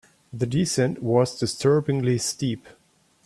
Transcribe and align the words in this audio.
The 0.33 0.47
descent 0.47 1.03
was 1.03 1.37
disturbingly 1.39 2.17
steep. 2.17 2.65